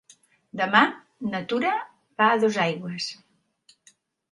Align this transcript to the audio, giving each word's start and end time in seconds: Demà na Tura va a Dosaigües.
Demà 0.61 0.79
na 1.33 1.41
Tura 1.51 1.75
va 2.23 2.31
a 2.31 2.41
Dosaigües. 2.47 3.13